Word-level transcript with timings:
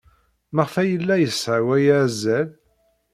Maɣef 0.55 0.73
ay 0.81 0.89
yella 0.91 1.15
yesɛa 1.17 1.61
waya 1.67 1.95
azal? 2.05 2.47